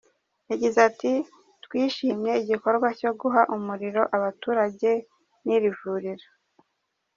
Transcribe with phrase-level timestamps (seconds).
[0.49, 1.11] Yagize ati
[1.63, 4.91] “Twishimye igikorwa cyo guha umuriro abaturage
[5.45, 6.27] n’iri vuriro.